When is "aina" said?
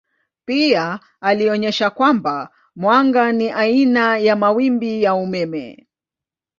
3.51-4.17